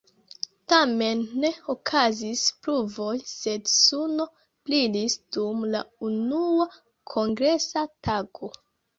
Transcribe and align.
Tamen 0.71 1.19
ne 1.41 1.49
okazis 1.73 2.45
pluvoj 2.67 3.17
sed 3.31 3.69
suno 3.73 4.25
brilis 4.69 5.17
dum 5.37 5.61
la 5.75 5.81
unua 6.09 6.67
kongresa 7.13 7.85
tago. 8.09 8.51